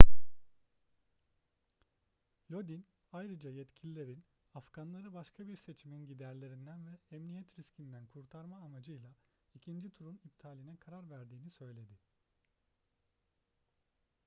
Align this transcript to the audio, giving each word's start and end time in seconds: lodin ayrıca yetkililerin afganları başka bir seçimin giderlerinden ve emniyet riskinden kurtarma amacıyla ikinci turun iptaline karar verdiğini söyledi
lodin 2.51 2.85
ayrıca 3.11 3.49
yetkililerin 3.49 4.25
afganları 4.53 5.13
başka 5.13 5.47
bir 5.47 5.57
seçimin 5.57 6.05
giderlerinden 6.05 6.87
ve 6.87 6.97
emniyet 7.11 7.59
riskinden 7.59 8.05
kurtarma 8.07 8.57
amacıyla 8.57 9.09
ikinci 9.55 9.91
turun 9.93 10.19
iptaline 10.23 10.77
karar 10.77 11.09
verdiğini 11.09 11.49
söyledi 11.49 11.99